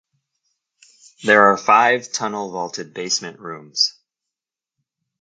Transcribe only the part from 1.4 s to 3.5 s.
are five tunnel-vaulted basement